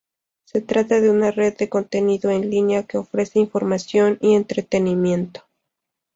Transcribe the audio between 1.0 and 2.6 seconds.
una red de contenido en